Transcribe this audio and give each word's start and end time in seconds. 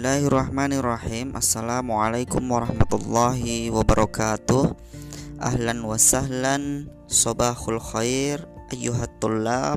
Bismillahirrahmanirrahim. 0.00 1.36
Assalamualaikum 1.36 2.40
warahmatullahi 2.40 3.68
wabarakatuh. 3.68 4.72
Ahlan 5.36 5.84
wa 5.84 6.00
sahlan. 6.00 6.88
Sobahul 7.04 7.76
khair 7.76 8.40
Ayyuhat 8.72 9.20
tullab 9.20 9.76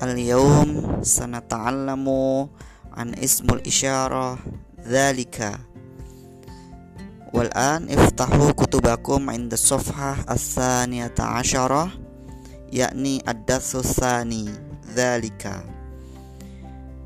Al-yawm 0.00 1.04
Sanata'allamu 1.04 2.48
An 2.96 3.12
ismul 3.20 3.60
isyarah. 3.60 4.40
Dhalika. 4.88 5.68
Wal'an 7.36 7.92
iftahu 7.92 8.56
kutubakum 8.56 9.28
Inda 9.28 9.60
sofhah 9.60 10.24
As-saniyata 10.24 11.36
asyarah 11.44 11.92
Yakni 12.72 13.20
thani 13.20 14.48
Dhalika 14.96 15.69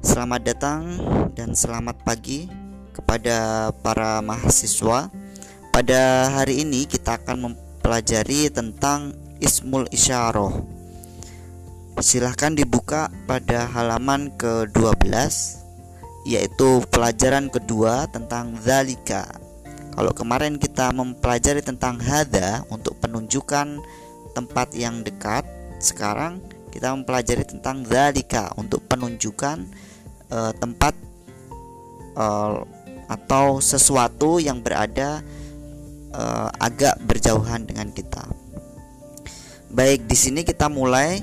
Selamat 0.04 0.44
datang 0.44 1.00
dan 1.32 1.56
selamat 1.56 1.96
pagi 2.04 2.44
kepada 2.92 3.72
para 3.80 4.20
mahasiswa. 4.20 5.08
Pada 5.72 6.28
hari 6.28 6.60
ini 6.60 6.84
kita 6.84 7.16
akan 7.16 7.48
mempelajari 7.48 8.52
tentang 8.52 9.16
Ismul 9.40 9.88
Isyarah. 9.88 10.60
Silahkan 12.04 12.52
dibuka 12.52 13.08
pada 13.24 13.64
halaman 13.72 14.28
ke-12 14.36 15.08
yaitu 16.28 16.84
pelajaran 16.92 17.48
kedua 17.48 18.04
tentang 18.12 18.60
zalika. 18.60 19.24
Kalau 19.96 20.12
kemarin 20.12 20.60
kita 20.60 20.92
mempelajari 20.92 21.64
tentang 21.64 21.96
hada 21.96 22.60
untuk 22.68 23.00
penunjukan 23.00 23.80
tempat 24.36 24.68
yang 24.76 25.00
dekat, 25.00 25.48
sekarang 25.80 26.44
kita 26.68 26.92
mempelajari 26.92 27.48
tentang 27.48 27.86
zalika 27.88 28.50
untuk 28.60 28.82
penunjukan 28.90 29.62
uh, 30.34 30.52
tempat 30.58 30.98
uh, 32.18 32.66
atau 33.06 33.62
sesuatu 33.62 34.42
yang 34.42 34.58
berada 34.58 35.22
uh, 36.10 36.50
agak 36.58 36.98
berjauhan 37.06 37.62
dengan 37.62 37.94
kita. 37.94 38.26
Baik, 39.70 40.10
di 40.10 40.16
sini 40.18 40.42
kita 40.42 40.66
mulai 40.66 41.22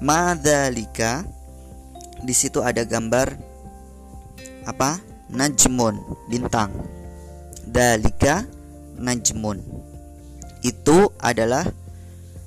madalika. 0.00 1.24
Di 2.16 2.32
situ 2.32 2.64
ada 2.64 2.84
gambar 2.84 3.36
apa? 4.64 5.00
Najmun, 5.28 6.26
bintang. 6.32 6.72
Dalika 7.66 8.46
najmun. 8.96 9.60
Itu 10.64 11.12
adalah 11.20 11.68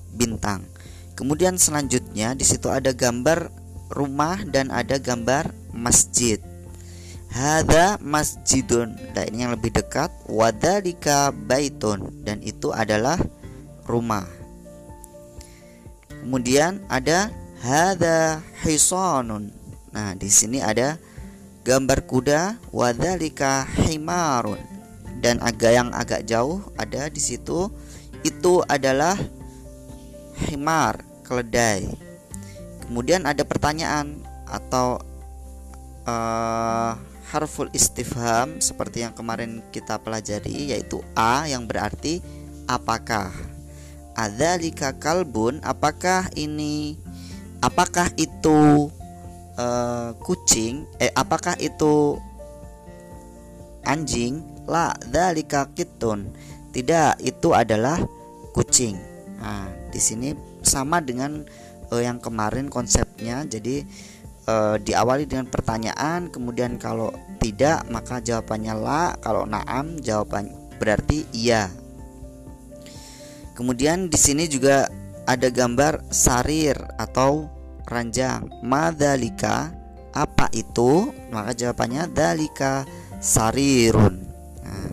bintang. 0.10 0.66
Kemudian 1.14 1.60
selanjutnya 1.60 2.34
di 2.34 2.48
situ 2.48 2.72
ada 2.72 2.96
gambar 2.96 3.59
rumah 3.90 4.42
dan 4.46 4.70
ada 4.70 4.98
gambar 5.02 5.50
masjid. 5.74 6.38
Hada 7.30 8.02
masjidun. 8.02 8.98
Nah, 9.14 9.24
ini 9.30 9.46
yang 9.46 9.54
lebih 9.54 9.70
dekat. 9.70 10.10
Wadalika 10.26 11.30
baitun 11.30 12.26
dan 12.26 12.42
itu 12.42 12.74
adalah 12.74 13.22
rumah. 13.86 14.26
Kemudian 16.10 16.82
ada 16.90 17.30
hada 17.62 18.42
hisanun. 18.66 19.54
Nah, 19.94 20.18
di 20.18 20.30
sini 20.30 20.62
ada 20.62 20.98
gambar 21.70 22.00
kuda 22.10 22.42
wadalika 22.74 23.68
himarun 23.86 24.58
dan 25.20 25.38
agak 25.44 25.72
yang 25.76 25.90
agak 25.92 26.24
jauh 26.24 26.64
ada 26.80 27.12
di 27.12 27.20
situ 27.20 27.68
itu 28.24 28.64
adalah 28.66 29.20
himar 30.48 31.04
keledai 31.28 32.09
Kemudian 32.90 33.30
ada 33.30 33.46
pertanyaan 33.46 34.26
atau 34.50 34.98
uh, 36.10 36.98
harful 37.30 37.70
istifham 37.70 38.58
seperti 38.58 39.06
yang 39.06 39.14
kemarin 39.14 39.62
kita 39.70 40.02
pelajari 40.02 40.74
yaitu 40.74 41.06
a 41.14 41.46
yang 41.46 41.70
berarti 41.70 42.18
apakah. 42.66 43.30
Adzalika 44.18 44.98
kalbun 45.00 45.62
apakah 45.64 46.28
ini 46.36 47.00
apakah 47.64 48.10
itu 48.20 48.92
uh, 49.56 50.12
kucing 50.20 50.84
eh 51.00 51.14
apakah 51.14 51.56
itu 51.62 52.20
anjing? 53.86 54.44
La 54.70 54.92
dzalika 55.02 55.72
kitun 55.72 56.30
tidak 56.76 57.22
itu 57.22 57.54
adalah 57.56 58.02
kucing. 58.52 59.00
Nah 59.40 59.72
di 59.94 60.02
sini 60.04 60.36
sama 60.62 61.00
dengan 61.00 61.48
uh, 61.92 62.02
yang 62.02 62.22
kemarin 62.22 62.70
konsepnya 62.70 63.46
jadi 63.46 63.86
uh, 64.50 64.76
diawali 64.82 65.30
dengan 65.30 65.50
pertanyaan 65.50 66.30
kemudian 66.30 66.78
kalau 66.82 67.14
tidak 67.40 67.86
maka 67.88 68.20
jawabannya 68.20 68.74
la 68.78 69.14
kalau 69.22 69.46
naam 69.46 69.98
jawaban 70.02 70.50
berarti 70.80 71.28
iya. 71.36 71.68
Kemudian 73.54 74.08
di 74.08 74.16
sini 74.16 74.48
juga 74.48 74.88
ada 75.28 75.52
gambar 75.52 76.08
sarir 76.16 76.80
atau 76.96 77.52
ranjang. 77.84 78.48
Madalika 78.64 79.76
apa 80.16 80.48
itu? 80.56 81.12
Maka 81.28 81.52
jawabannya 81.52 82.08
dalika 82.08 82.88
sarirun. 83.20 84.24
Nah, 84.64 84.88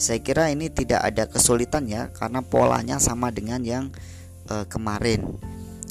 saya 0.00 0.24
kira 0.24 0.48
ini 0.48 0.72
tidak 0.72 1.04
ada 1.04 1.28
kesulitan 1.28 1.84
ya 1.84 2.08
karena 2.08 2.40
polanya 2.40 2.96
sama 2.96 3.28
dengan 3.28 3.60
yang 3.60 3.92
uh, 4.48 4.64
kemarin 4.64 5.36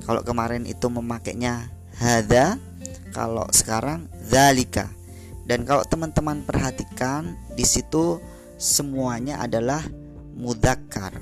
kalau 0.05 0.21
kemarin 0.21 0.69
itu 0.69 0.85
memakainya 0.87 1.73
hada, 1.97 2.61
kalau 3.09 3.49
sekarang 3.49 4.05
zalika. 4.21 4.85
Dan 5.45 5.65
kalau 5.65 5.81
teman-teman 5.85 6.41
perhatikan 6.45 7.37
di 7.53 7.65
situ 7.65 8.21
semuanya 8.57 9.41
adalah 9.41 9.81
mudakar. 10.37 11.13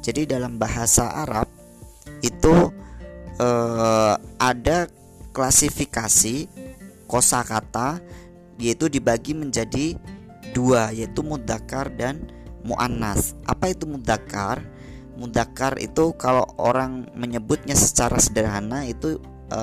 Jadi 0.00 0.28
dalam 0.28 0.56
bahasa 0.56 1.08
Arab 1.12 1.48
itu 2.24 2.72
eh, 3.40 4.14
ada 4.40 4.88
klasifikasi 5.32 6.48
kosakata 7.08 8.00
yaitu 8.60 8.86
dibagi 8.92 9.32
menjadi 9.32 9.96
dua 10.52 10.92
yaitu 10.92 11.24
mudakar 11.24 11.88
dan 11.92 12.28
muannas. 12.62 13.34
Apa 13.48 13.72
itu 13.72 13.88
mudakar? 13.88 14.62
Mudakar 15.16 15.76
itu 15.78 16.16
kalau 16.16 16.44
orang 16.56 17.08
menyebutnya 17.12 17.76
secara 17.76 18.16
sederhana 18.16 18.84
itu 18.88 19.20
e, 19.52 19.60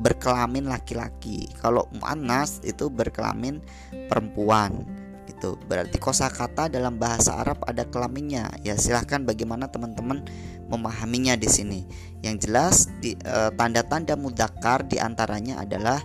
berkelamin 0.00 0.66
laki-laki. 0.66 1.46
Kalau 1.60 1.86
muannas 1.94 2.58
itu 2.64 2.88
berkelamin 2.88 3.60
perempuan. 4.08 4.82
Gitu. 5.28 5.54
Berarti 5.68 5.96
kosakata 6.00 6.66
dalam 6.72 6.98
bahasa 6.98 7.38
Arab 7.38 7.62
ada 7.68 7.86
kelaminnya. 7.86 8.50
Ya 8.66 8.74
silahkan 8.74 9.22
bagaimana 9.22 9.68
teman-teman 9.70 10.24
memahaminya 10.66 11.36
di 11.36 11.48
sini. 11.48 11.80
Yang 12.24 12.36
jelas 12.48 12.76
di 12.98 13.14
e, 13.14 13.36
tanda-tanda 13.54 14.16
mudakar 14.16 14.82
di 14.88 14.96
antaranya 14.98 15.62
adalah 15.62 16.00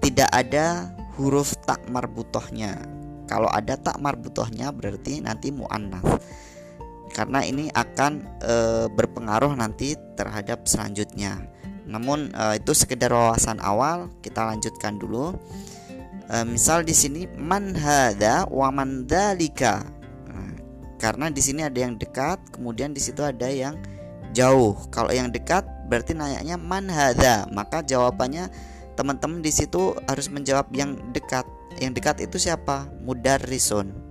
tidak 0.00 0.30
ada 0.32 0.90
huruf 1.20 1.52
tak 1.68 1.84
marbutohnya. 1.92 2.80
Kalau 3.28 3.46
ada 3.46 3.78
tak 3.78 4.00
marbutohnya 4.02 4.74
berarti 4.74 5.22
nanti 5.22 5.54
muannas 5.54 6.02
karena 7.10 7.42
ini 7.42 7.68
akan 7.74 8.12
e, 8.40 8.54
berpengaruh 8.94 9.52
nanti 9.58 9.98
terhadap 10.14 10.64
selanjutnya. 10.64 11.42
Namun 11.84 12.30
e, 12.30 12.62
itu 12.62 12.72
sekedar 12.72 13.10
wawasan 13.10 13.58
awal, 13.60 14.08
kita 14.22 14.46
lanjutkan 14.46 14.96
dulu. 14.96 15.34
E, 16.30 16.36
misal 16.46 16.86
di 16.86 16.94
sini 16.94 17.26
man 17.34 17.74
hada 17.74 18.46
wa 18.46 18.70
man. 18.70 19.04
Nah, 19.04 20.50
karena 21.02 21.26
di 21.28 21.42
sini 21.42 21.66
ada 21.66 21.78
yang 21.78 21.98
dekat, 21.98 22.38
kemudian 22.54 22.94
di 22.94 23.02
situ 23.02 23.20
ada 23.26 23.50
yang 23.50 23.74
jauh. 24.30 24.78
Kalau 24.94 25.10
yang 25.10 25.34
dekat 25.34 25.66
berarti 25.90 26.14
nanyanya 26.14 26.54
man 26.54 26.86
hada, 26.86 27.50
maka 27.50 27.82
jawabannya 27.82 28.46
teman-teman 28.94 29.42
di 29.42 29.50
situ 29.50 29.98
harus 30.06 30.30
menjawab 30.30 30.70
yang 30.70 30.94
dekat. 31.10 31.42
Yang 31.82 31.92
dekat 32.02 32.16
itu 32.30 32.36
siapa? 32.38 32.86
Mudarrisun. 33.02 34.10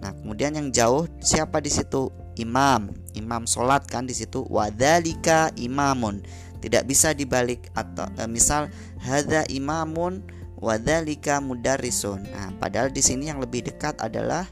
Nah, 0.00 0.16
kemudian 0.16 0.56
yang 0.56 0.72
jauh 0.72 1.04
siapa 1.20 1.60
di 1.60 1.68
situ? 1.68 2.08
Imam. 2.40 2.88
Imam 3.12 3.44
sholat 3.44 3.84
kan 3.84 4.08
di 4.08 4.16
situ. 4.16 4.48
Wadalika 4.48 5.52
imamun. 5.60 6.24
Tidak 6.60 6.84
bisa 6.88 7.12
dibalik 7.12 7.68
atau 7.76 8.08
e, 8.16 8.24
misal 8.24 8.72
hada 9.00 9.44
imamun 9.52 10.24
wadalika 10.60 11.40
mudarrisun. 11.40 12.24
Nah 12.28 12.52
padahal 12.56 12.92
di 12.92 13.00
sini 13.04 13.28
yang 13.28 13.40
lebih 13.40 13.68
dekat 13.68 14.00
adalah 14.00 14.48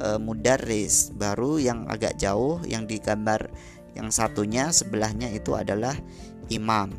e, 0.00 0.16
mudarris. 0.16 1.12
Baru 1.12 1.60
yang 1.60 1.88
agak 1.88 2.16
jauh 2.16 2.60
yang 2.64 2.88
digambar 2.88 3.48
yang 3.96 4.08
satunya 4.12 4.70
sebelahnya 4.72 5.32
itu 5.32 5.52
adalah 5.56 5.96
imam. 6.52 6.92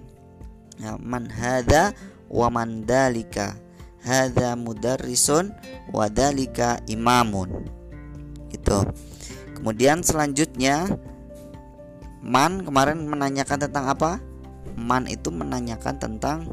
Nah, 0.80 0.96
man 1.00 1.28
hada 1.28 1.92
wa 2.32 2.48
man 2.48 2.88
dalika 2.88 3.56
hada 4.04 4.56
mudarrisun 4.56 5.52
wadalika 5.92 6.80
imamun. 6.88 7.68
Itu 8.50 8.88
Kemudian 9.60 10.00
selanjutnya 10.02 10.88
Man 12.20 12.68
kemarin 12.68 13.08
menanyakan 13.08 13.68
tentang 13.68 13.86
apa? 13.88 14.20
Man 14.76 15.08
itu 15.08 15.32
menanyakan 15.32 15.96
tentang 16.00 16.52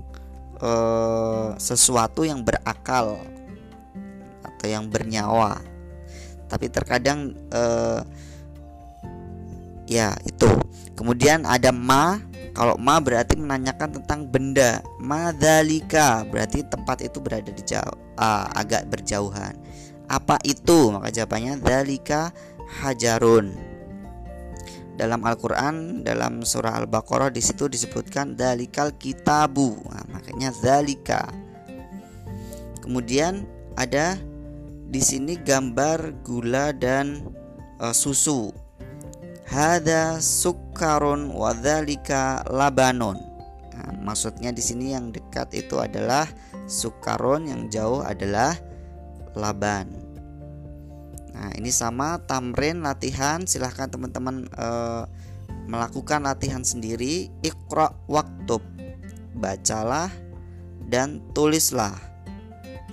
uh, 0.62 1.55
sesuatu 1.58 2.23
yang 2.23 2.47
berakal. 2.47 3.19
atau 4.47 4.67
yang 4.73 4.88
bernyawa. 4.88 5.61
Tapi 6.49 6.70
terkadang 6.70 7.35
uh, 7.53 8.00
ya 9.85 10.14
itu. 10.25 10.49
Kemudian 10.97 11.44
ada 11.44 11.75
ma. 11.75 12.23
Kalau 12.56 12.81
ma 12.81 12.97
berarti 12.97 13.37
menanyakan 13.37 14.00
tentang 14.00 14.25
benda. 14.25 14.81
Madalika 14.97 16.25
berarti 16.25 16.64
tempat 16.64 17.05
itu 17.05 17.20
berada 17.20 17.52
di 17.52 17.61
jauh, 17.67 17.99
uh, 18.17 18.49
agak 18.56 18.88
berjauhan. 18.88 19.52
Apa 20.09 20.41
itu? 20.47 20.88
Maka 20.88 21.12
jawabannya 21.12 21.61
dalika 21.61 22.32
hajarun. 22.67 23.55
Dalam 24.97 25.21
Al-Qur'an 25.29 26.01
dalam 26.01 26.41
surah 26.41 26.81
Al-Baqarah 26.81 27.29
di 27.29 27.45
situ 27.45 27.69
disebutkan 27.69 28.33
dalikal 28.33 28.97
kitabu. 28.97 29.77
Nah, 29.93 30.05
makanya 30.09 30.57
dalika. 30.65 31.29
Kemudian 32.81 33.45
ada 33.77 34.17
di 34.89 35.03
sini 35.03 35.37
gambar 35.37 36.25
gula 36.25 36.73
dan 36.73 37.29
uh, 37.77 37.93
susu. 37.93 38.55
Hada 39.47 40.19
sukarun 40.19 41.29
wadhalika 41.29 42.41
labanon. 42.49 43.21
Nah, 43.77 43.91
maksudnya 44.01 44.49
di 44.49 44.65
sini 44.65 44.97
yang 44.97 45.12
dekat 45.12 45.53
itu 45.53 45.77
adalah 45.77 46.25
sukarun, 46.65 47.53
yang 47.53 47.69
jauh 47.69 48.01
adalah 48.01 48.57
laban. 49.37 50.06
Nah, 51.37 51.53
ini 51.53 51.69
sama 51.69 52.17
tamrin 52.25 52.81
latihan. 52.81 53.44
Silahkan 53.44 53.93
teman-teman 53.93 54.49
uh, 54.56 55.05
melakukan 55.69 56.25
latihan 56.25 56.65
sendiri. 56.65 57.29
Iqra 57.44 57.93
waktub. 58.09 58.65
Bacalah 59.37 60.09
dan 60.88 61.21
tulislah. 61.37 61.93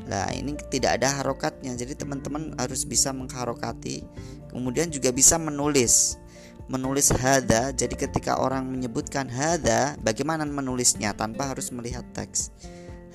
Nah, 0.04 0.28
ini 0.36 0.60
tidak 0.68 1.00
ada 1.00 1.24
harokatnya. 1.24 1.72
Jadi 1.80 1.95
teman-teman 1.95 2.51
harus 2.60 2.84
bisa 2.84 3.16
mengharokati. 3.16 4.04
Kemudian 4.51 4.92
juga 4.92 5.16
bisa 5.16 5.40
menulis. 5.40 6.19
Menulis 6.68 7.16
hada. 7.16 7.72
Jadi 7.72 7.95
ketika 7.95 8.44
orang 8.44 8.68
menyebutkan 8.68 9.31
hada, 9.31 9.95
bagaimana 10.04 10.44
menulisnya 10.44 11.16
tanpa 11.16 11.56
harus 11.56 11.72
melihat 11.72 12.04
teks. 12.12 12.51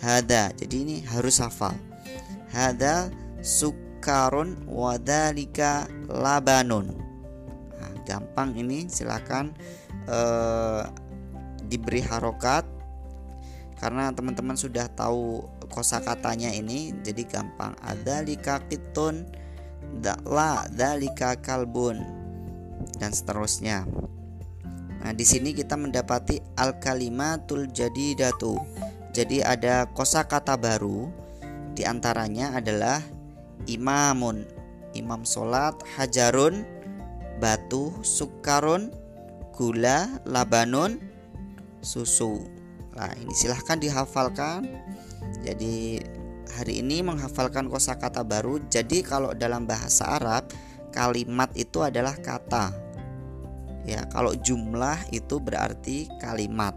Hada. 0.01 0.57
Jadi 0.57 0.75
ini 0.89 0.97
harus 1.05 1.45
hafal. 1.45 1.77
Hada 2.49 3.13
sukarun 4.09 4.57
wadalika 4.65 5.85
labanun. 6.09 6.97
Nah, 7.77 7.93
gampang 8.09 8.57
ini 8.57 8.89
silakan 8.89 9.53
eh, 10.09 10.81
diberi 11.69 12.01
harokat. 12.01 12.65
Karena 13.77 14.09
teman-teman 14.09 14.57
sudah 14.57 14.89
tahu 14.97 15.45
kosakatanya 15.69 16.57
ini 16.57 16.97
jadi 17.05 17.21
gampang. 17.29 17.77
Adalika 17.85 18.65
kitun 18.65 19.29
la 20.25 20.65
dalika 20.73 21.37
kalbun 21.37 22.01
dan 22.97 23.13
seterusnya. 23.13 23.85
Nah 25.05 25.13
di 25.13 25.23
sini 25.29 25.53
kita 25.53 25.77
mendapati 25.77 26.41
al 26.57 26.81
kalimatul 26.81 27.69
jadidatu. 27.69 28.57
Jadi 29.13 29.45
ada 29.45 29.85
kosakata 29.85 30.57
baru 30.57 31.13
di 31.77 31.85
antaranya 31.85 32.57
adalah 32.57 33.18
imamun, 33.67 34.47
imam 34.95 35.27
solat, 35.27 35.75
hajarun, 35.97 36.63
batu, 37.43 37.91
sukarun, 38.05 38.93
gula, 39.57 40.21
labanun, 40.29 41.03
susu. 41.83 42.45
Nah, 42.95 43.11
ini 43.19 43.35
silahkan 43.35 43.79
dihafalkan. 43.79 44.67
Jadi 45.43 46.03
hari 46.55 46.83
ini 46.83 47.03
menghafalkan 47.03 47.67
kosakata 47.67 48.23
baru. 48.23 48.63
Jadi 48.71 49.03
kalau 49.03 49.35
dalam 49.35 49.67
bahasa 49.67 50.19
Arab 50.19 50.51
kalimat 50.95 51.51
itu 51.55 51.83
adalah 51.83 52.15
kata. 52.19 52.75
Ya, 53.89 54.05
kalau 54.13 54.37
jumlah 54.37 54.99
itu 55.15 55.41
berarti 55.41 56.11
kalimat. 56.21 56.77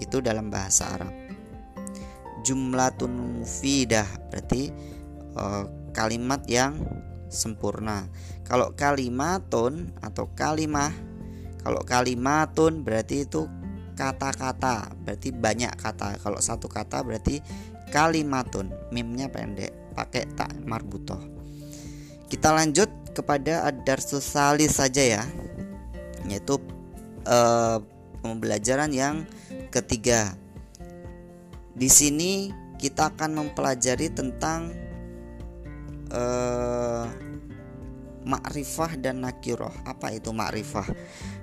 Itu 0.00 0.24
dalam 0.24 0.48
bahasa 0.48 0.96
Arab 0.96 1.26
jumlatun 2.46 3.42
mufidah 3.42 4.06
berarti 4.30 4.70
uh, 5.36 5.64
kalimat 5.92 6.42
yang 6.48 6.80
sempurna. 7.28 8.08
Kalau 8.46 8.72
kalimatun 8.74 9.92
atau 10.00 10.30
kalimah, 10.32 10.94
kalau 11.60 11.82
kalimatun 11.82 12.86
berarti 12.86 13.26
itu 13.26 13.46
kata-kata, 13.96 14.92
berarti 15.02 15.28
banyak 15.34 15.72
kata. 15.76 16.20
Kalau 16.20 16.38
satu 16.38 16.68
kata 16.70 17.02
berarti 17.02 17.42
kalimatun, 17.90 18.70
mimnya 18.90 19.28
pendek, 19.30 19.72
pakai 19.96 20.28
tak 20.36 20.52
marbutoh. 20.62 21.18
Kita 22.26 22.54
lanjut 22.54 22.90
kepada 23.14 23.66
ad-darsus 23.66 24.22
salis 24.22 24.78
saja 24.78 25.22
ya, 25.22 25.24
yaitu 26.28 26.58
uh, 27.26 27.78
pembelajaran 28.20 28.90
yang 28.90 29.24
ketiga 29.70 30.34
di 31.76 31.92
sini 31.92 32.48
kita 32.80 33.12
akan 33.12 33.36
mempelajari 33.36 34.08
tentang 34.08 34.72
uh, 36.16 37.04
makrifah 38.26 38.98
dan 38.98 39.22
nakiroh. 39.22 39.72
Apa 39.86 40.16
itu 40.16 40.32
makrifah? 40.32 40.88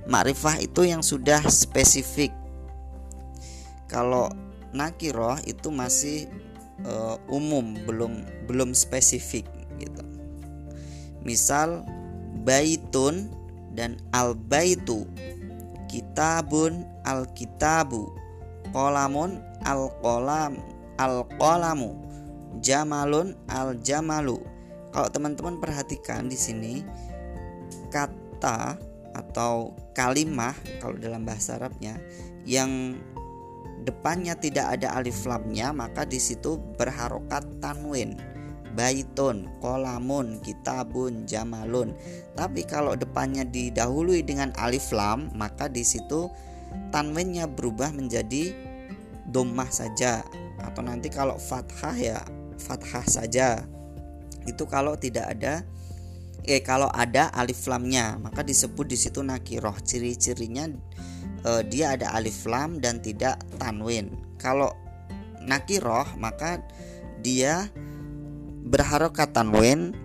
Makrifah 0.09 0.59
itu 0.59 0.83
yang 0.83 1.05
sudah 1.05 1.39
spesifik. 1.47 2.33
Kalau 3.87 4.27
nakiroh 4.73 5.37
itu 5.45 5.69
masih 5.69 6.27
uh, 6.83 7.15
umum, 7.29 7.77
belum 7.85 8.25
belum 8.49 8.73
spesifik 8.73 9.45
gitu. 9.77 10.03
Misal 11.23 11.85
baitun 12.43 13.31
dan 13.71 13.95
al 14.11 14.35
baitu, 14.35 15.07
kitabun 15.87 16.83
al 17.07 17.29
kitabu, 17.31 18.11
kolamun 18.75 19.39
al 19.63 19.87
qalam 20.03 20.59
al 20.99 21.23
qalamu 21.39 21.95
jamalun 22.59 23.33
al 23.49 23.77
jamalu 23.81 24.41
kalau 24.93 25.09
teman-teman 25.09 25.57
perhatikan 25.57 26.29
di 26.29 26.37
sini 26.37 26.85
kata 27.89 28.77
atau 29.13 29.73
kalimah 29.97 30.53
kalau 30.77 30.97
dalam 30.97 31.25
bahasa 31.25 31.57
Arabnya 31.57 31.97
yang 32.45 32.97
depannya 33.83 34.37
tidak 34.37 34.79
ada 34.79 34.95
alif 34.97 35.25
lamnya 35.25 35.73
maka 35.73 36.05
di 36.05 36.21
situ 36.21 36.61
berharokat 36.77 37.43
tanwin. 37.59 38.15
Baitun, 38.73 39.53
kolamun, 39.61 40.41
kitabun, 40.41 41.29
jamalun. 41.29 41.93
Tapi 42.33 42.65
kalau 42.65 42.97
depannya 42.97 43.45
didahului 43.45 44.25
dengan 44.25 44.49
alif 44.57 44.89
lam, 44.89 45.29
maka 45.37 45.69
di 45.69 45.85
situ 45.85 46.25
tanwinnya 46.89 47.45
berubah 47.45 47.93
menjadi 47.93 48.49
domah 49.29 49.69
saja. 49.69 50.25
Atau 50.57 50.81
nanti 50.81 51.13
kalau 51.13 51.37
fathah 51.37 51.93
ya 51.93 52.25
fathah 52.57 53.05
saja 53.05 53.61
itu 54.49 54.63
kalau 54.67 54.95
tidak 54.99 55.37
ada 55.37 55.63
eh 56.43 56.59
kalau 56.59 56.91
ada 56.91 57.31
alif 57.31 57.71
lamnya 57.71 58.19
maka 58.19 58.43
disebut 58.43 58.85
di 58.87 58.97
situ 58.99 59.23
nakiroh. 59.23 59.75
Ciri-cirinya 59.79 60.67
eh, 61.47 61.61
dia 61.67 61.95
ada 61.95 62.11
alif 62.15 62.43
lam 62.47 62.79
dan 62.83 62.99
tidak 62.99 63.39
tanwin. 63.57 64.11
Kalau 64.39 64.71
nakiroh 65.43 66.07
maka 66.19 66.59
dia 67.23 67.71
berharokat 68.63 69.31
tanwin 69.31 69.95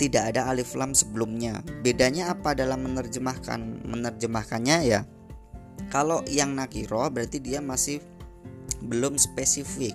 tidak 0.00 0.32
ada 0.32 0.48
alif 0.48 0.72
lam 0.78 0.96
sebelumnya. 0.96 1.60
Bedanya 1.84 2.32
apa 2.32 2.56
dalam 2.56 2.88
menerjemahkan 2.88 3.84
menerjemahkannya 3.84 4.78
ya? 4.88 5.04
Kalau 5.92 6.24
yang 6.24 6.56
nakiroh 6.56 7.12
berarti 7.12 7.36
dia 7.42 7.60
masih 7.60 8.00
belum 8.80 9.20
spesifik. 9.20 9.92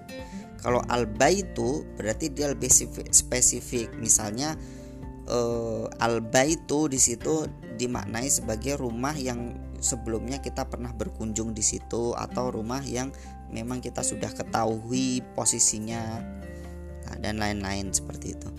Kalau 0.66 0.82
al-baitu 0.90 1.86
berarti 1.94 2.34
dia 2.34 2.50
lebih 2.50 2.74
spesifik. 3.14 3.94
Misalnya 4.02 4.58
uh, 5.30 5.86
al-baitu 6.02 6.90
di 6.90 6.98
situ 6.98 7.46
dimaknai 7.78 8.26
sebagai 8.34 8.82
rumah 8.82 9.14
yang 9.14 9.54
sebelumnya 9.78 10.42
kita 10.42 10.66
pernah 10.66 10.90
berkunjung 10.90 11.54
di 11.54 11.62
situ 11.62 12.18
atau 12.18 12.50
rumah 12.50 12.82
yang 12.82 13.14
memang 13.54 13.78
kita 13.78 14.02
sudah 14.02 14.34
ketahui 14.34 15.22
posisinya 15.38 16.02
nah, 17.06 17.16
dan 17.22 17.38
lain-lain 17.38 17.94
seperti 17.94 18.34
itu. 18.34 18.50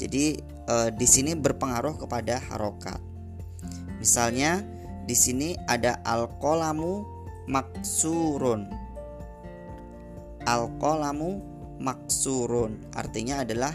Jadi 0.00 0.40
uh, 0.64 0.88
di 0.88 1.04
sini 1.04 1.36
berpengaruh 1.36 2.00
kepada 2.00 2.40
harokat. 2.40 3.04
Misalnya 4.00 4.64
di 5.04 5.12
sini 5.12 5.52
ada 5.68 6.00
al-qolamu 6.08 7.04
maksurun 7.52 8.79
al-qalamu 10.44 11.40
maksurun 11.80 12.80
artinya 12.92 13.42
adalah 13.42 13.72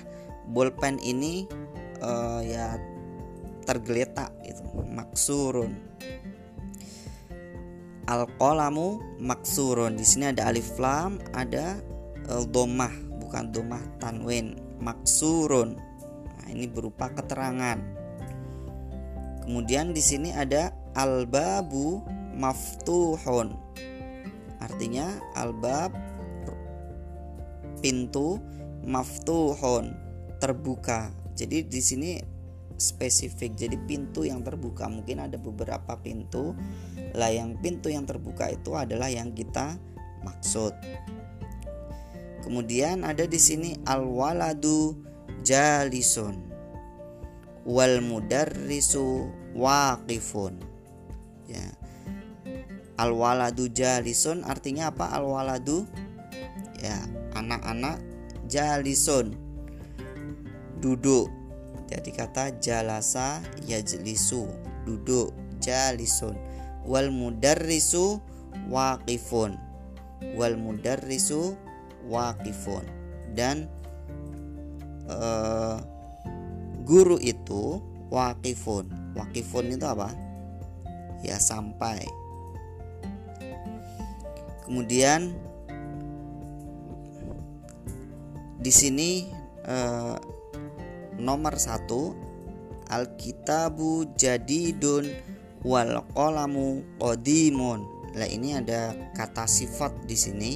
bolpen 0.49 1.01
ini 1.01 1.49
uh, 2.01 2.41
ya 2.45 2.77
tergeletak 3.65 4.29
itu 4.45 4.65
maksurun 4.93 5.73
al-qalamu 8.05 9.01
maksurun 9.17 9.97
di 9.97 10.05
sini 10.05 10.29
ada 10.29 10.53
alif 10.53 10.77
lam 10.77 11.17
ada 11.33 11.81
uh, 12.29 12.45
domah 12.45 12.93
bukan 13.17 13.49
domah 13.49 13.81
tanwin 13.97 14.65
maksurun. 14.79 15.75
Nah, 15.75 16.47
ini 16.51 16.69
berupa 16.69 17.11
keterangan. 17.11 17.81
Kemudian 19.45 19.93
di 19.93 20.01
sini 20.01 20.33
ada 20.33 20.73
albabu 20.97 22.01
maftuhun. 22.37 23.53
Artinya 24.61 25.05
albab 25.37 25.93
pintu 27.79 28.39
maftuhun 28.85 29.95
terbuka. 30.37 31.11
Jadi 31.35 31.67
di 31.67 31.81
sini 31.81 32.11
spesifik. 32.75 33.55
Jadi 33.55 33.79
pintu 33.87 34.27
yang 34.27 34.43
terbuka 34.43 34.87
mungkin 34.87 35.23
ada 35.23 35.39
beberapa 35.39 35.95
pintu. 35.99 36.55
Lah 37.15 37.31
yang 37.31 37.59
pintu 37.59 37.87
yang 37.91 38.03
terbuka 38.03 38.51
itu 38.51 38.75
adalah 38.75 39.07
yang 39.07 39.31
kita 39.31 39.79
maksud. 40.23 40.75
Kemudian 42.45 43.01
ada 43.01 43.25
di 43.25 43.41
sini 43.41 43.73
al-waladu 43.89 45.01
jalisun 45.41 46.45
wal 47.65 48.05
mudarrisu 48.05 49.25
waqifun. 49.57 50.61
Ya. 51.49 51.73
Al 52.95 53.11
waladu 53.11 53.67
jalisun 53.67 54.45
artinya 54.47 54.93
apa? 54.93 55.11
Al 55.11 55.27
waladu 55.27 55.83
ya 56.79 56.95
anak-anak 57.35 58.01
jalisun. 58.49 59.35
Duduk. 60.81 61.29
Jadi 61.85 62.09
kata 62.15 62.57
jalasa 62.57 63.43
yajlisu. 63.69 64.49
Duduk 64.87 65.35
jalisun. 65.61 66.33
Wal 66.87 67.13
mudarrisu 67.13 68.17
waqifun. 68.71 69.59
Wal 70.33 70.57
mudarrisu 70.57 71.53
waqifun. 72.09 72.87
Dan 73.35 73.69
uh, 75.11 75.77
guru 76.87 77.19
itu 77.19 77.83
wakifun 78.13 79.05
wakifun 79.15 79.73
itu 79.73 79.85
apa? 79.87 80.11
Ya 81.23 81.39
sampai. 81.39 82.03
Kemudian 84.67 85.33
di 88.65 88.73
sini 88.73 89.29
eh, 89.61 90.17
nomor 91.21 91.53
satu 91.53 92.17
alkitabu 92.89 94.09
jadidun 94.17 95.05
wal 95.61 96.01
qalamu 96.17 96.81
qadimun. 96.97 97.85
Lah 98.17 98.25
ini 98.25 98.57
ada 98.57 98.97
kata 99.13 99.45
sifat 99.45 99.93
di 100.09 100.17
sini. 100.17 100.51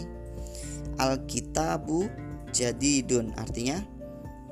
Alkitabu 0.97 2.09
jadidun 2.49 3.29
artinya 3.37 3.77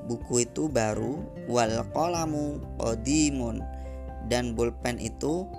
buku 0.05 0.45
itu 0.45 0.69
baru 0.69 1.17
wal 1.49 1.81
qalamu 1.97 2.61
qadimun. 2.77 3.65
Dan 4.29 4.53
bolpen 4.53 5.01
itu 5.01 5.49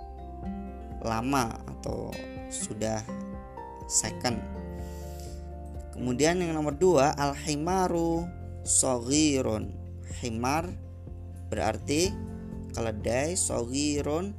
lama 1.03 1.57
atau 1.67 2.15
sudah 2.47 3.01
second 3.89 4.58
kemudian 5.99 6.39
yang 6.39 6.55
nomor 6.55 6.79
dua 6.79 7.11
al 7.19 7.35
himaru 7.35 8.23
sogirun 8.63 9.75
himar 10.23 10.71
berarti 11.51 12.15
keledai 12.71 13.35
sogirun 13.35 14.33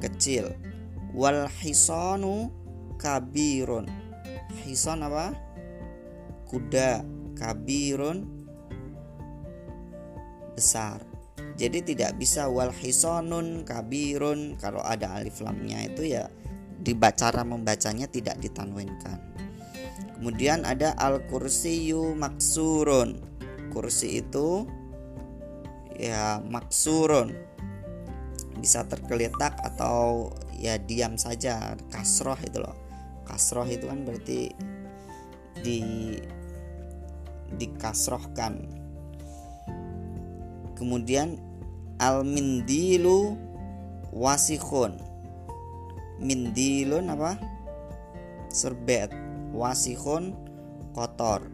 kecil. 0.00 0.52
Wal 1.14 1.46
hisanu 1.62 2.50
kabirun. 2.96 3.86
Hison 4.64 5.04
apa? 5.04 5.34
Kuda 6.48 7.04
kabirun 7.38 8.24
besar. 10.54 11.02
Jadi 11.54 11.94
tidak 11.94 12.18
bisa 12.18 12.50
wal 12.50 12.74
hisonun 12.74 13.62
kabirun. 13.62 14.58
Kalau 14.58 14.82
ada 14.82 15.18
alif 15.18 15.38
lamnya 15.42 15.86
itu 15.86 16.14
ya 16.14 16.26
di 16.74 16.92
cara 16.98 17.46
membacanya 17.46 18.10
tidak 18.10 18.38
ditanwinkan. 18.42 19.18
Kemudian 19.94 20.66
ada 20.66 20.94
al 20.98 21.22
kursiyu 21.26 22.14
maksurun. 22.14 23.18
Kursi 23.70 24.22
itu 24.22 24.66
ya 25.98 26.38
maksurun. 26.42 27.34
Bisa 28.58 28.86
tergeletak 28.86 29.58
atau 29.60 30.32
ya 30.54 30.78
diam 30.78 31.18
saja 31.18 31.74
kasroh 31.90 32.38
itu 32.42 32.62
loh. 32.62 32.74
Kasroh 33.26 33.66
itu 33.66 33.90
kan 33.90 34.06
berarti 34.06 34.50
di 35.62 35.80
dikasrohkan. 37.54 38.64
Kemudian 40.74 41.38
al 42.02 42.26
mindilu 42.26 43.38
wasikhun. 44.10 44.98
Mindilun 46.22 47.10
apa? 47.10 47.36
Serbet 48.54 49.10
wasikhun 49.54 50.34
kotor. 50.92 51.46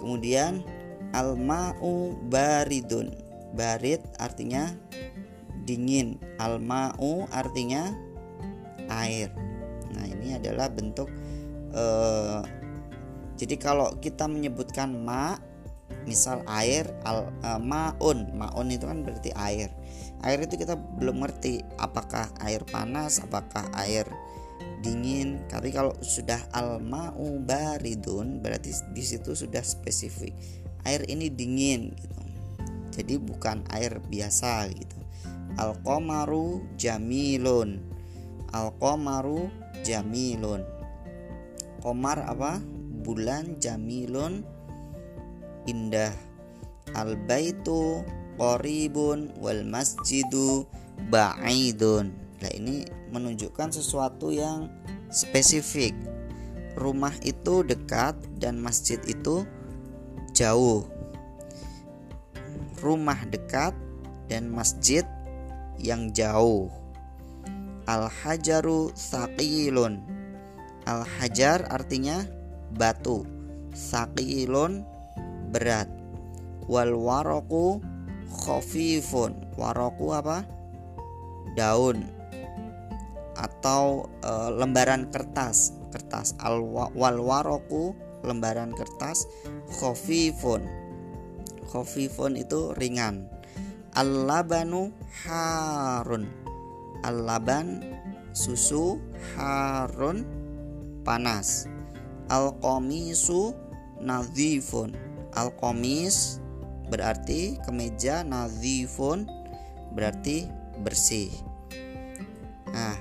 Kemudian 0.00 0.64
al 1.12 1.36
ma'u 1.36 2.16
baridun. 2.32 3.12
Barid 3.52 4.00
artinya 4.16 4.72
dingin. 5.68 6.16
Al 6.40 6.56
ma'u 6.56 7.28
artinya 7.28 7.92
air. 8.88 9.28
Nah 9.92 10.06
ini 10.08 10.34
adalah 10.40 10.72
bentuk 10.72 11.12
uh, 11.76 12.40
jadi 13.40 13.56
kalau 13.56 13.96
kita 14.04 14.28
menyebutkan 14.28 14.92
ma 15.00 15.40
misal 16.04 16.44
air 16.48 16.88
al 17.08 17.32
uh, 17.44 17.60
maun. 17.60 18.28
Maun 18.36 18.68
itu 18.68 18.84
kan 18.84 19.00
berarti 19.00 19.32
air. 19.32 19.72
Air 20.20 20.44
itu 20.44 20.60
kita 20.60 20.76
belum 20.76 21.24
ngerti 21.24 21.64
apakah 21.80 22.28
air 22.44 22.60
panas 22.68 23.24
apakah 23.24 23.64
air 23.72 24.04
dingin. 24.80 25.44
Tapi 25.46 25.72
kalau 25.72 25.94
sudah 26.00 26.40
al 26.52 26.80
mau 26.80 27.38
baridun 27.40 28.40
berarti 28.40 28.72
di 28.92 29.04
situ 29.04 29.36
sudah 29.36 29.62
spesifik. 29.62 30.32
Air 30.88 31.04
ini 31.08 31.28
dingin 31.28 31.92
gitu. 31.94 32.18
Jadi 32.90 33.14
bukan 33.20 33.64
air 33.70 34.02
biasa 34.02 34.66
gitu. 34.72 34.98
Al 35.60 35.76
komaru 35.84 36.64
jamilun. 36.80 37.80
Al 38.50 38.74
komaru 38.80 39.48
jamilun. 39.86 40.66
Komar 41.80 42.26
apa? 42.26 42.60
Bulan 43.04 43.56
jamilun. 43.62 44.44
Indah. 45.64 46.12
Al 46.96 47.14
baitu 47.14 48.02
qoribun 48.40 49.30
wal 49.38 49.62
masjidu 49.68 50.66
ba'idun 51.12 52.29
nah 52.40 52.50
ini 52.56 52.88
menunjukkan 53.12 53.76
sesuatu 53.76 54.32
yang 54.32 54.72
spesifik. 55.12 55.92
Rumah 56.78 57.12
itu 57.26 57.60
dekat 57.66 58.16
dan 58.40 58.56
masjid 58.56 58.96
itu 59.04 59.44
jauh. 60.32 60.88
Rumah 62.80 63.28
dekat 63.28 63.76
dan 64.32 64.48
masjid 64.48 65.04
yang 65.76 66.08
jauh. 66.16 66.72
Al 67.84 68.08
hajaru 68.08 68.94
saqilun 68.96 70.00
al 70.88 71.04
hajar 71.18 71.66
artinya 71.68 72.24
batu. 72.74 73.26
Saqilun 73.76 74.86
berat. 75.52 75.90
Wal 76.70 76.94
waroku 76.94 77.82
khafifun. 78.30 79.34
Waroku 79.58 80.14
apa? 80.14 80.46
Daun 81.58 82.19
atau 83.40 84.12
e, 84.20 84.32
lembaran 84.60 85.08
kertas. 85.08 85.72
Kertas 85.90 86.38
al 86.38 86.62
wal 86.68 87.18
waroku 87.18 87.96
lembaran 88.22 88.70
kertas 88.76 89.26
khafifun 89.80 90.80
khafifun 91.70 92.34
itu 92.34 92.74
ringan. 92.74 93.30
Al 93.94 94.26
labanu 94.26 94.90
harun. 95.22 96.26
Al 97.06 97.22
laban 97.22 97.82
susu 98.34 98.98
harun 99.38 100.26
panas. 101.06 101.70
Al 102.26 102.58
komisu 102.58 103.54
nadhifun. 104.02 104.94
Al-Qomis 105.30 106.42
berarti 106.90 107.54
kemeja 107.62 108.26
nazifun 108.26 109.30
berarti 109.94 110.50
bersih. 110.82 111.30
Nah, 112.66 112.98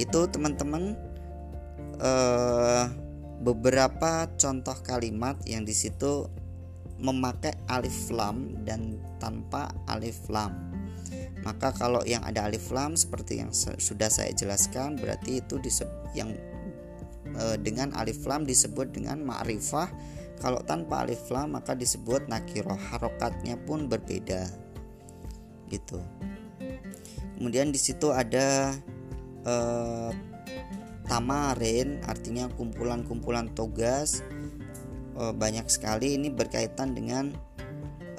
itu 0.00 0.24
teman-teman 0.32 0.96
eh, 2.00 2.84
beberapa 3.40 4.28
contoh 4.36 4.76
kalimat 4.84 5.36
yang 5.48 5.64
di 5.64 5.72
situ 5.72 6.28
memakai 7.00 7.56
alif 7.72 8.12
lam 8.12 8.60
dan 8.68 9.00
tanpa 9.16 9.72
alif 9.88 10.20
lam. 10.28 10.52
Maka 11.40 11.72
kalau 11.72 12.04
yang 12.04 12.20
ada 12.20 12.44
alif 12.44 12.68
lam 12.68 12.92
seperti 12.92 13.40
yang 13.40 13.50
sudah 13.56 14.12
saya 14.12 14.28
jelaskan 14.36 15.00
berarti 15.00 15.40
itu 15.40 15.56
yang 16.12 16.36
e, 17.32 17.56
dengan 17.64 17.96
alif 17.96 18.28
lam 18.28 18.44
disebut 18.44 18.92
dengan 18.92 19.24
ma'rifah 19.24 19.88
Kalau 20.40 20.60
tanpa 20.64 21.04
alif 21.04 21.28
lam 21.28 21.52
maka 21.56 21.76
disebut 21.76 22.28
nakiroh, 22.28 22.76
harokatnya 22.76 23.60
pun 23.64 23.92
berbeda. 23.92 24.48
Gitu. 25.68 26.00
Kemudian 27.36 27.72
di 27.72 27.80
situ 27.80 28.08
ada 28.08 28.72
eh, 29.44 30.10
tamarin, 31.08 32.00
artinya 32.06 32.46
kumpulan-kumpulan 32.54 33.50
tugas 33.52 34.22
eh, 35.18 35.32
banyak 35.34 35.66
sekali 35.66 36.14
ini 36.16 36.30
berkaitan 36.30 36.94
dengan 36.94 37.34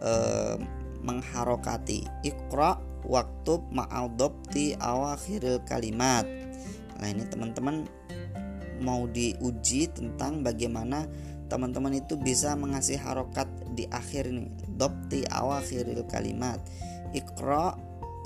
eh, 0.02 0.58
mengharokati. 1.02 2.06
Iqra 2.22 2.78
waktu 3.06 3.54
ma'adobti 3.74 4.78
awakhiril 4.78 5.66
kalimat. 5.66 6.26
Nah 7.02 7.08
ini 7.10 7.26
teman-teman 7.26 7.90
mau 8.82 9.06
diuji 9.10 9.90
tentang 9.90 10.42
bagaimana 10.42 11.06
teman-teman 11.50 11.98
itu 11.98 12.16
bisa 12.18 12.54
mengasih 12.56 13.02
harokat 13.02 13.50
di 13.74 13.90
akhir 13.90 14.30
ini. 14.30 14.50
Dobti 14.78 15.26
awakhiril 15.28 16.06
kalimat. 16.08 16.62
Iqra 17.12 17.76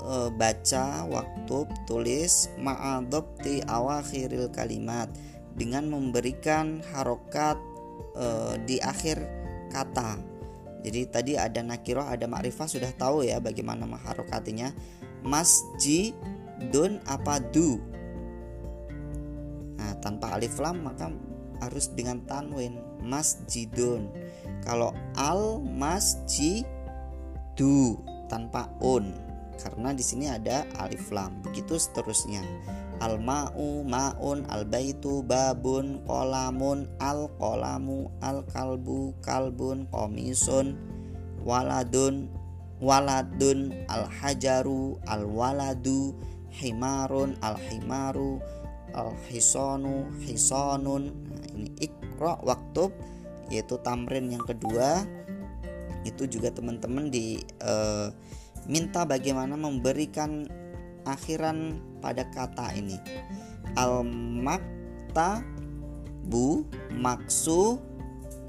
e, 0.00 0.30
baca 0.32 1.04
waktu 1.08 1.58
tulis 1.88 2.50
ma'adobti 2.60 3.64
awakhiril 3.64 4.48
kalimat. 4.52 5.08
Dengan 5.56 5.88
memberikan 5.88 6.84
harokat 6.92 7.56
e, 8.12 8.26
di 8.68 8.76
akhir 8.76 9.24
kata. 9.72 10.20
Jadi 10.86 11.00
tadi 11.10 11.32
ada 11.34 11.64
nakiroh 11.66 12.06
ada 12.06 12.30
makrifah 12.30 12.70
sudah 12.70 12.94
tahu 12.94 13.26
ya 13.26 13.42
bagaimana 13.42 13.90
mengharokatinya 13.90 14.70
masjidun 15.26 17.02
apa 17.08 17.42
du? 17.42 17.82
Nah 19.80 19.98
tanpa 19.98 20.38
alif 20.38 20.62
lam 20.62 20.86
maka 20.86 21.10
harus 21.58 21.90
dengan 21.90 22.22
tanwin. 22.28 22.78
Masjidun. 23.02 24.14
Kalau 24.62 24.94
al 25.18 25.58
masjidu 25.62 26.78
tanpa 28.30 28.70
un 28.78 29.25
karena 29.60 29.92
di 29.92 30.04
sini 30.04 30.30
ada 30.30 30.64
alif 30.80 31.08
lam. 31.12 31.42
Begitu 31.44 31.76
seterusnya. 31.76 32.44
Al 32.96 33.20
ma'u 33.20 33.84
ma'un 33.84 34.48
al 34.48 34.64
baitu 34.64 35.20
babun 35.20 36.00
kolamun 36.08 36.88
al 36.96 37.28
kolamu 37.36 38.08
al 38.24 38.40
kalbu 38.48 39.12
kalbun 39.20 39.84
komisun 39.92 40.80
waladun 41.44 42.32
waladun 42.80 43.76
al 43.92 44.08
hajaru 44.08 44.96
al 45.04 45.28
waladu 45.28 46.16
himarun 46.48 47.36
al 47.44 47.60
himaru 47.60 48.40
al 48.96 49.12
hisonu 49.28 50.08
hisonun 50.24 51.12
nah, 51.28 51.46
ini 51.52 51.68
ikro 51.76 52.40
waktu 52.48 52.88
yaitu 53.50 53.78
tamrin 53.82 54.30
yang 54.30 54.42
kedua. 54.42 55.06
Itu 56.06 56.30
juga 56.30 56.54
teman-teman 56.54 57.10
di 57.10 57.42
uh, 57.62 58.14
minta 58.66 59.06
bagaimana 59.06 59.54
memberikan 59.54 60.46
akhiran 61.06 61.78
pada 62.02 62.26
kata 62.30 62.74
ini. 62.74 62.98
Al 63.78 64.02
makta 64.42 65.42
bu 66.26 66.66
maksu 66.94 67.78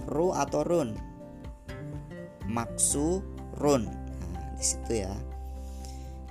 ru 0.09 0.33
atau 0.33 0.65
run. 0.65 0.97
Maksu 2.49 3.21
run. 3.61 3.85
Nah, 3.85 4.53
di 4.57 4.63
situ 4.65 4.93
ya. 5.05 5.13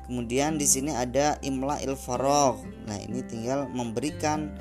Kemudian 0.06 0.54
di 0.58 0.66
sini 0.70 0.94
ada 0.94 1.34
imla 1.42 1.82
il 1.82 1.98
farog 1.98 2.62
nah 2.86 2.94
ini 2.94 3.26
tinggal 3.26 3.66
memberikan 3.66 4.54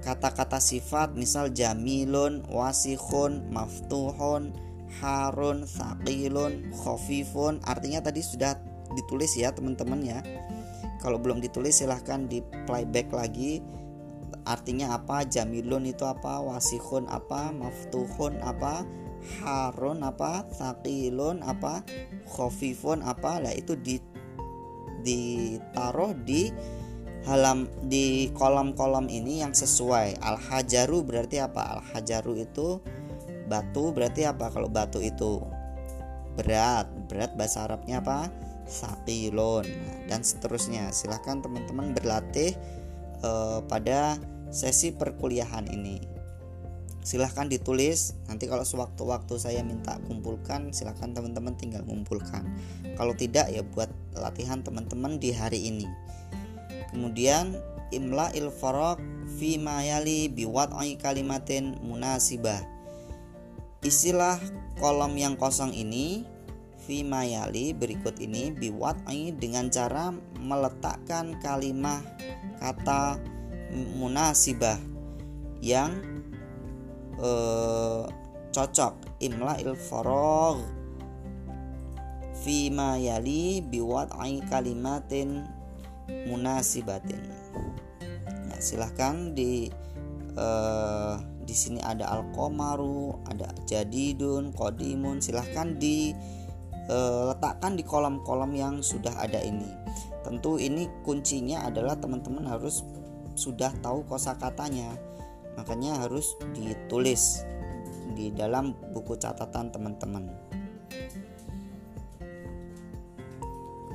kata-kata 0.00 0.56
sifat 0.56 1.12
misal 1.12 1.52
jamilun 1.52 2.40
wasikhun 2.48 3.44
maftuhun 3.52 4.56
harun 5.00 5.68
thaqilun 5.68 6.72
khafifun. 6.72 7.60
Artinya 7.64 8.00
tadi 8.00 8.24
sudah 8.24 8.56
ditulis 8.96 9.36
ya 9.36 9.52
teman-teman 9.52 10.00
ya. 10.02 10.24
Kalau 10.98 11.20
belum 11.20 11.38
ditulis 11.44 11.78
silahkan 11.78 12.24
di 12.26 12.40
playback 12.64 13.12
lagi. 13.12 13.60
Artinya 14.46 14.96
apa? 14.96 15.22
Jamilun 15.26 15.86
itu 15.86 16.02
apa? 16.08 16.40
Wasihun 16.40 17.06
apa? 17.06 17.52
Maftuhun 17.52 18.40
apa? 18.42 18.82
Harun 19.42 20.02
apa? 20.02 20.46
Thaqilun 20.50 21.44
apa? 21.44 21.84
Khafifun 22.26 23.04
apa? 23.04 23.38
Lah 23.42 23.52
itu 23.54 23.76
di 23.76 24.00
ditaruh 25.06 26.18
di 26.26 26.50
halam 27.26 27.70
di 27.86 28.30
kolom-kolom 28.34 29.10
ini 29.10 29.42
yang 29.42 29.54
sesuai. 29.54 30.22
Al 30.22 30.38
hajaru 30.38 31.06
berarti 31.06 31.42
apa? 31.42 31.78
Al 31.78 31.80
hajaru 31.94 32.38
itu 32.38 32.82
batu 33.46 33.90
berarti 33.94 34.26
apa? 34.26 34.50
Kalau 34.50 34.70
batu 34.70 35.02
itu 35.02 35.42
berat 36.36 36.86
berat 37.08 37.32
bahasa 37.34 37.64
Arabnya 37.64 38.04
apa 38.04 38.28
sakilon 38.66 39.66
dan 40.10 40.20
seterusnya. 40.26 40.90
Silahkan 40.90 41.40
teman-teman 41.40 41.94
berlatih 41.94 42.54
uh, 43.22 43.62
pada 43.66 44.18
sesi 44.50 44.94
perkuliahan 44.94 45.70
ini. 45.70 46.02
Silahkan 47.06 47.46
ditulis. 47.46 48.18
Nanti 48.26 48.50
kalau 48.50 48.66
sewaktu-waktu 48.66 49.38
saya 49.38 49.62
minta 49.62 49.94
kumpulkan 50.10 50.74
silahkan 50.74 51.14
teman-teman 51.14 51.54
tinggal 51.54 51.86
kumpulkan. 51.86 52.42
Kalau 52.98 53.14
tidak 53.14 53.46
ya 53.54 53.62
buat 53.62 53.88
latihan 54.18 54.60
teman-teman 54.66 55.22
di 55.22 55.30
hari 55.30 55.70
ini. 55.70 55.86
Kemudian 56.90 57.54
imla 57.94 58.34
il 58.34 58.50
farok 58.50 58.98
fi 59.38 59.54
mayali 59.54 60.26
biwad'i 60.26 60.98
kalimatin 60.98 61.78
munasibah. 61.86 62.58
Isilah 63.86 64.42
kolom 64.82 65.14
yang 65.14 65.38
kosong 65.38 65.70
ini 65.70 66.26
Fimayali 66.86 67.74
berikut 67.74 68.22
ini 68.22 68.54
biwat'i 68.54 69.34
dengan 69.34 69.66
cara 69.66 70.14
meletakkan 70.38 71.34
kalimat 71.42 72.06
kata 72.62 73.18
munasibah 73.98 74.78
yang 75.58 75.98
eh, 77.18 78.06
cocok. 78.54 79.18
Imla 79.18 79.58
il 79.58 79.74
farog 79.74 80.62
Fimayali 82.46 83.66
biwat'i 83.66 84.38
kalimatin 84.46 85.42
munasibatin. 86.30 87.18
Ya, 88.46 88.56
silahkan 88.62 89.34
di 89.34 89.66
eh, 90.38 91.14
di 91.46 91.54
sini 91.54 91.82
ada 91.82 92.06
al 92.14 92.30
ada 93.26 93.48
jadidun, 93.66 94.54
kodimun. 94.54 95.18
Silahkan 95.18 95.74
di 95.82 96.14
e, 96.86 96.96
letakkan 97.34 97.74
di 97.74 97.82
kolom-kolom 97.82 98.54
yang 98.54 98.74
sudah 98.80 99.12
ada 99.18 99.42
ini. 99.42 99.68
Tentu 100.26 100.58
ini 100.58 100.90
kuncinya 101.06 101.66
adalah 101.66 101.94
teman-teman 101.98 102.46
harus 102.46 102.82
sudah 103.38 103.70
tahu 103.84 104.02
kosakatanya. 104.10 104.94
Makanya 105.54 106.02
harus 106.02 106.34
ditulis 106.56 107.46
di 108.16 108.32
dalam 108.32 108.74
buku 108.90 109.14
catatan 109.14 109.70
teman-teman. 109.70 110.26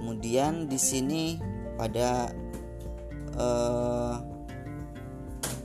Kemudian 0.02 0.66
di 0.66 0.80
sini 0.82 1.38
pada 1.78 2.34
eh, 3.38 4.16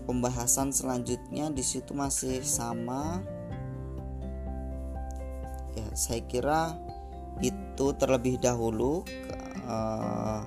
pembahasan 0.06 0.70
selanjutnya 0.70 1.50
di 1.50 1.64
situ 1.64 1.92
masih 1.92 2.40
sama. 2.46 3.20
Ya, 5.76 5.88
saya 5.92 6.24
kira 6.24 6.76
itu 7.44 7.86
terlebih 7.96 8.40
dahulu 8.40 9.04
uh, 9.68 10.40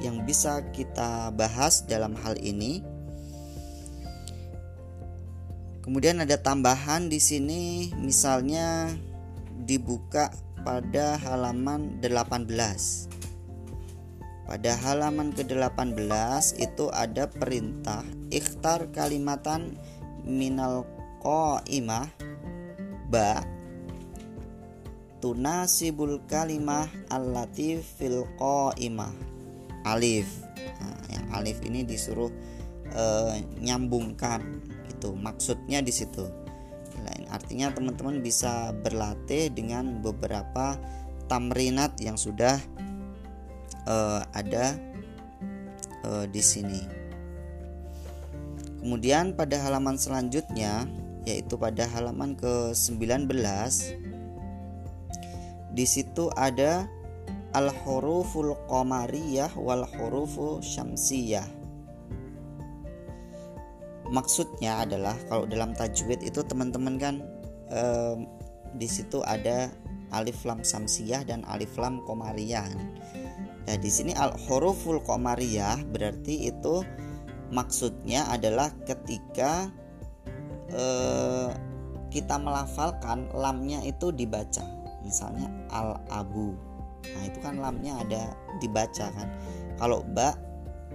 yang 0.00 0.24
bisa 0.24 0.64
kita 0.72 1.34
bahas 1.34 1.84
dalam 1.84 2.16
hal 2.16 2.38
ini. 2.40 2.82
Kemudian 5.80 6.22
ada 6.22 6.36
tambahan 6.38 7.08
di 7.08 7.18
sini 7.18 7.90
misalnya 7.98 8.92
dibuka 9.64 10.30
pada 10.62 11.16
halaman 11.18 11.98
18. 12.04 13.10
Pada 14.50 14.72
halaman 14.82 15.30
ke-18 15.30 16.58
itu 16.58 16.90
ada 16.90 17.30
perintah 17.30 18.02
ikhtar 18.34 18.90
kalimatan 18.90 19.78
minal 20.26 20.82
qaimah 21.22 22.10
ba 23.10 23.46
tunasibul 25.20 26.24
kalimah 26.26 26.88
allati 27.12 27.80
fil 27.80 28.26
qaimah. 28.40 29.12
Alif. 29.86 30.28
Nah, 30.80 31.00
yang 31.08 31.26
alif 31.32 31.60
ini 31.64 31.84
disuruh 31.84 32.28
e, 32.92 33.04
nyambungkan. 33.60 34.40
Itu 34.92 35.16
maksudnya 35.16 35.80
di 35.80 35.92
situ. 35.92 36.40
Artinya 37.30 37.70
teman-teman 37.70 38.18
bisa 38.18 38.74
berlatih 38.74 39.54
dengan 39.54 40.02
beberapa 40.02 40.74
tamrinat 41.30 41.94
yang 42.02 42.18
sudah 42.18 42.58
e, 43.86 43.96
ada 44.34 44.74
e, 46.02 46.26
di 46.26 46.42
sini. 46.42 46.82
Kemudian 48.82 49.38
pada 49.38 49.62
halaman 49.62 49.94
selanjutnya 49.94 50.90
yaitu 51.28 51.54
pada 51.54 51.86
halaman 51.86 52.34
ke-19 52.34 53.28
di 55.70 55.86
situ 55.86 56.30
ada 56.34 56.86
al-huruful 57.54 58.54
qamariyah 58.70 59.54
wal 59.58 59.86
hurufu 59.86 60.62
syamsiyah. 60.62 61.46
Maksudnya 64.10 64.82
adalah 64.82 65.14
kalau 65.30 65.46
dalam 65.46 65.70
tajwid 65.74 66.26
itu 66.26 66.42
teman-teman 66.42 66.98
kan 66.98 67.14
eh, 67.70 68.16
di 68.74 68.86
situ 68.90 69.22
ada 69.22 69.70
alif 70.10 70.42
lam 70.42 70.66
samsiyah 70.66 71.22
dan 71.22 71.46
alif 71.46 71.78
lam 71.78 72.02
qamariyah. 72.02 72.66
Nah, 73.70 73.76
di 73.78 73.90
sini 73.90 74.10
al 74.18 74.34
huruful 74.34 74.98
qamariyah 75.06 75.86
berarti 75.94 76.50
itu 76.50 76.82
maksudnya 77.54 78.26
adalah 78.26 78.74
ketika 78.82 79.70
eh, 80.74 81.50
kita 82.10 82.34
melafalkan 82.42 83.30
lamnya 83.30 83.78
itu 83.86 84.10
dibaca 84.10 84.79
misalnya 85.04 85.48
al 85.72 86.00
abu 86.12 86.54
nah 87.00 87.22
itu 87.24 87.38
kan 87.40 87.56
lamnya 87.56 87.96
ada 88.04 88.36
dibaca 88.60 89.08
kan. 89.08 89.28
Kalau 89.80 90.04
ba 90.04 90.36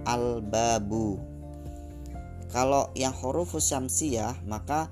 al 0.06 0.38
babu 0.38 1.18
kalau 2.54 2.94
yang 2.94 3.10
huruf 3.10 3.58
syamsiyah 3.58 4.38
maka 4.46 4.86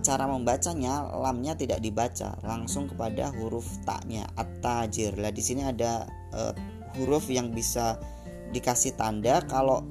cara 0.00 0.24
membacanya 0.30 1.04
lamnya 1.10 1.58
tidak 1.58 1.82
dibaca 1.82 2.38
langsung 2.46 2.86
kepada 2.86 3.34
huruf 3.34 3.66
taknya 3.82 4.24
at-tajir. 4.38 5.18
Lah 5.18 5.34
di 5.34 5.42
sini 5.42 5.66
ada 5.66 6.06
uh, 6.32 6.54
huruf 6.96 7.26
yang 7.26 7.50
bisa 7.50 7.98
dikasih 8.54 8.94
tanda. 8.94 9.42
Kalau 9.50 9.82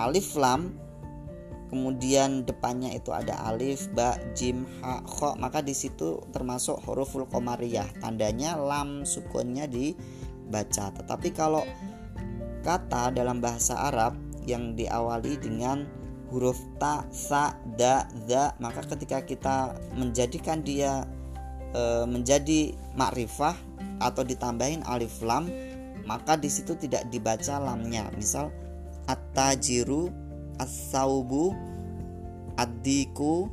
alif 0.00 0.32
lam 0.40 0.72
kemudian 1.68 2.48
depannya 2.48 2.92
itu 2.96 3.12
ada 3.12 3.36
alif, 3.48 3.88
ba, 3.92 4.16
jim, 4.32 4.64
ha, 4.80 5.00
kho, 5.04 5.36
maka 5.36 5.60
di 5.60 5.76
situ 5.76 6.20
termasuk 6.32 6.80
huruful 6.84 7.28
qamariyah. 7.28 8.00
Tandanya 8.00 8.56
lam 8.56 9.04
sukunnya 9.04 9.68
dibaca. 9.68 10.90
Tetapi 10.92 11.28
kalau 11.36 11.62
kata 12.64 13.14
dalam 13.14 13.38
bahasa 13.38 13.76
Arab 13.88 14.16
yang 14.48 14.74
diawali 14.74 15.36
dengan 15.38 15.84
huruf 16.28 16.60
ta, 16.76 17.04
sa, 17.08 17.56
da, 17.76 18.04
da, 18.28 18.52
maka 18.60 18.84
ketika 18.84 19.24
kita 19.24 19.76
menjadikan 19.96 20.60
dia 20.60 21.08
e, 21.72 22.04
menjadi 22.04 22.76
makrifah 22.96 23.56
atau 24.00 24.24
ditambahin 24.24 24.84
alif 24.84 25.24
lam, 25.24 25.48
maka 26.04 26.36
di 26.36 26.48
situ 26.52 26.76
tidak 26.76 27.08
dibaca 27.08 27.60
lamnya. 27.60 28.08
Misal 28.16 28.52
at-tajiru 29.08 30.27
as-saubu 30.58 31.54
ad-diku 32.58 33.48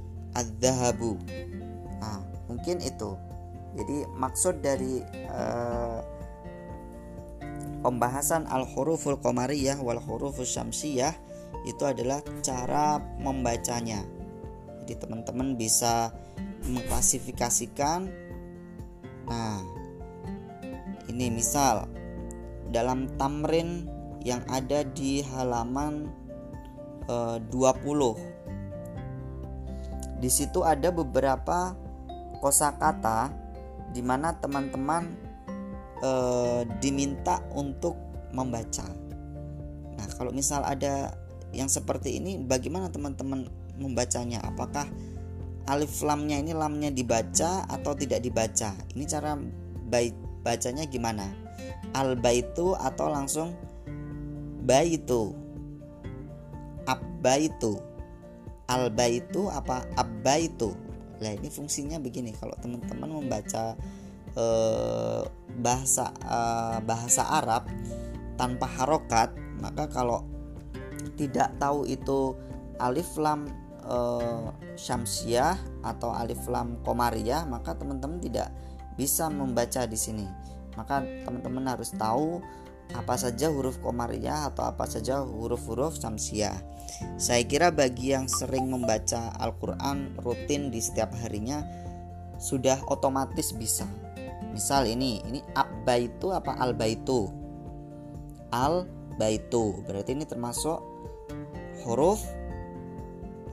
nah 2.02 2.20
mungkin 2.52 2.84
itu. 2.84 3.16
Jadi 3.76 4.08
maksud 4.16 4.60
dari 4.60 5.00
uh, 5.32 6.04
pembahasan 7.80 8.44
al-huruful 8.48 9.16
qamariyah 9.20 9.80
wal 9.80 10.00
hurufus 10.00 10.52
syamsiyah 10.52 11.16
itu 11.64 11.84
adalah 11.88 12.20
cara 12.44 13.00
membacanya. 13.20 14.04
Jadi 14.84 15.00
teman-teman 15.00 15.56
bisa 15.56 16.12
mengklasifikasikan. 16.68 18.12
Nah 19.32 19.60
ini 21.08 21.32
misal 21.32 21.88
dalam 22.76 23.08
tamrin 23.16 23.88
yang 24.26 24.42
ada 24.50 24.82
di 24.84 25.22
halaman 25.22 26.10
20. 27.08 27.12
Eh, 27.12 28.14
di 30.16 30.30
situ 30.32 30.64
ada 30.64 30.90
beberapa 30.90 31.76
kosakata 32.40 33.30
di 33.92 34.02
mana 34.04 34.36
teman-teman 34.36 35.12
e, 36.04 36.12
diminta 36.84 37.44
untuk 37.54 37.96
membaca. 38.32 38.88
Nah, 39.96 40.08
kalau 40.20 40.36
misal 40.36 40.64
ada 40.68 41.16
yang 41.56 41.72
seperti 41.72 42.20
ini, 42.20 42.42
bagaimana 42.42 42.92
teman-teman 42.92 43.48
membacanya? 43.80 44.44
Apakah 44.44 44.88
alif 45.72 46.04
lamnya 46.04 46.40
ini 46.42 46.52
lamnya 46.52 46.92
dibaca 46.92 47.64
atau 47.70 47.96
tidak 47.96 48.24
dibaca? 48.24 48.76
Ini 48.96 49.04
cara 49.08 49.40
baik 49.88 50.44
bacanya 50.44 50.84
gimana? 50.88 51.28
Al 51.96 52.20
baitu 52.20 52.76
atau 52.76 53.08
langsung 53.08 53.56
baitu? 54.68 55.45
Abbaitu 56.86 57.78
albaitu 58.66 59.46
apa 59.50 59.86
abbaitu 59.94 60.74
nah 61.22 61.32
ini 61.32 61.48
fungsinya 61.48 61.96
begini. 62.02 62.36
Kalau 62.36 62.56
teman-teman 62.60 63.24
membaca 63.24 63.78
eh, 64.36 65.24
bahasa 65.64 66.12
eh, 66.12 66.78
bahasa 66.84 67.24
Arab 67.24 67.72
tanpa 68.36 68.68
harokat 68.68 69.32
maka 69.64 69.88
kalau 69.88 70.28
tidak 71.16 71.56
tahu 71.56 71.88
itu 71.88 72.36
alif 72.84 73.16
lam 73.16 73.48
eh, 73.88 74.48
syamsiah 74.76 75.56
atau 75.88 76.12
alif 76.12 76.44
lam 76.52 76.76
komariah 76.84 77.48
maka 77.48 77.72
teman-teman 77.80 78.20
tidak 78.20 78.52
bisa 79.00 79.32
membaca 79.32 79.88
di 79.88 79.96
sini. 79.96 80.28
Maka 80.76 81.00
teman-teman 81.24 81.72
harus 81.72 81.96
tahu 81.96 82.44
apa 82.94 83.18
saja 83.18 83.50
huruf 83.50 83.82
komariah 83.82 84.46
atau 84.52 84.68
apa 84.68 84.86
saja 84.86 85.26
huruf-huruf 85.26 85.98
samsiah. 85.98 86.54
Saya 87.18 87.44
kira 87.44 87.74
bagi 87.74 88.14
yang 88.14 88.30
sering 88.30 88.70
membaca 88.70 89.34
Al-Quran 89.42 90.16
rutin 90.22 90.70
di 90.70 90.80
setiap 90.80 91.12
harinya 91.18 91.66
sudah 92.38 92.78
otomatis 92.92 93.56
bisa. 93.56 93.88
Misal 94.54 94.88
ini, 94.88 95.20
ini 95.28 95.40
abbaitu 95.58 96.32
apa 96.32 96.56
albaitu? 96.62 97.28
Al-baitu. 98.54 99.84
Berarti 99.84 100.16
ini 100.16 100.24
termasuk 100.24 100.80
huruf 101.84 102.24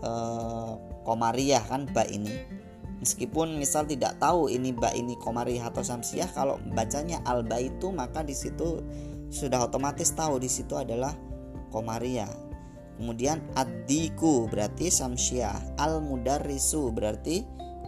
uh, 0.07 0.79
komariah 1.03 1.63
kan 1.67 1.91
ba 1.91 2.07
ini 2.07 2.63
Meskipun 3.03 3.59
misal 3.59 3.83
tidak 3.83 4.23
tahu 4.23 4.47
ini 4.47 4.71
ba 4.71 4.95
ini 4.95 5.19
komariah 5.19 5.67
atau 5.67 5.83
samsiah, 5.83 6.31
kalau 6.31 6.63
bacanya 6.71 7.19
al 7.27 7.43
baitu 7.43 7.91
maka 7.91 8.23
di 8.23 8.31
situ 8.31 8.79
sudah 9.33 9.65
otomatis 9.65 10.13
tahu 10.13 10.37
di 10.37 10.53
situ 10.53 10.77
adalah 10.77 11.17
komaria. 11.73 12.29
Kemudian 13.01 13.41
adiku 13.57 14.47
berarti 14.47 14.93
samsyah, 14.93 15.81
al 15.81 16.05
mudarrisu 16.05 16.93
berarti 16.93 17.41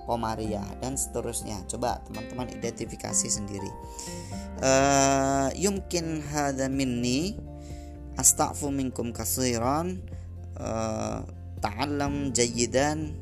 komaria 0.08 0.64
dan 0.80 0.96
seterusnya. 0.96 1.60
Coba 1.68 2.00
teman-teman 2.08 2.48
identifikasi 2.48 3.28
sendiri. 3.28 3.68
Uh, 4.64 5.52
yumkin 5.52 6.24
hadza 6.32 6.72
minni 6.72 7.36
astaghfu 8.16 8.72
minkum 8.72 9.12
kasiran 9.12 10.00
uh, 10.56 11.20
ta'allam 11.60 12.32
jayyidan 12.32 13.12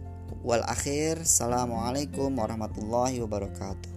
wal 0.44 0.62
akhir 0.68 1.24
assalamualaikum 1.24 2.36
warahmatullahi 2.36 3.22
wabarakatuh 3.24 3.92